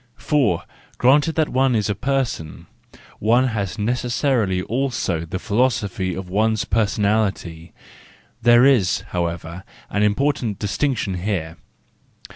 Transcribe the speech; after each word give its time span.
For, 0.17 0.63
granting 0.97 1.35
that 1.35 1.49
one 1.49 1.75
is 1.75 1.87
a 1.87 1.93
person, 1.93 2.65
one 3.19 3.49
has 3.49 3.77
necessarily 3.77 4.63
also 4.63 5.25
the 5.25 5.37
philosophy 5.37 6.15
of 6.15 6.27
ones 6.27 6.65
personality, 6.65 7.71
there 8.41 8.65
is, 8.65 9.01
however, 9.09 9.63
an 9.91 10.01
important 10.01 10.57
distinction 10.57 11.13
here. 11.21 11.55